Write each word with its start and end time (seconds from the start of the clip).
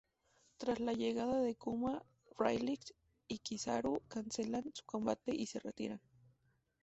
Tras 0.57 0.79
la 0.79 0.93
llegada 0.93 1.39
de 1.41 1.53
Kuma, 1.53 2.01
Rayleigh 2.39 2.95
y 3.27 3.37
Kizaru 3.37 4.01
cancelan 4.07 4.63
su 4.73 4.83
combate 4.83 5.31
y 5.35 5.45
se 5.45 5.59
retiran. 5.59 6.01